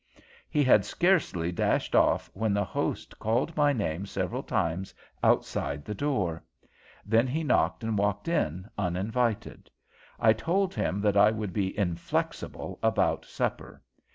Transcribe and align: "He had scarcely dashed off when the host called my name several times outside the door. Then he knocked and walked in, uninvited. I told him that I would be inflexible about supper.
"He 0.49 0.63
had 0.63 0.83
scarcely 0.83 1.51
dashed 1.51 1.93
off 1.95 2.27
when 2.33 2.55
the 2.55 2.63
host 2.63 3.19
called 3.19 3.55
my 3.55 3.71
name 3.71 4.07
several 4.07 4.41
times 4.41 4.95
outside 5.23 5.85
the 5.85 5.93
door. 5.93 6.43
Then 7.05 7.27
he 7.27 7.43
knocked 7.43 7.83
and 7.83 7.95
walked 7.95 8.27
in, 8.27 8.67
uninvited. 8.79 9.69
I 10.19 10.33
told 10.33 10.73
him 10.73 11.01
that 11.01 11.17
I 11.17 11.29
would 11.29 11.53
be 11.53 11.77
inflexible 11.77 12.79
about 12.81 13.25
supper. 13.25 13.83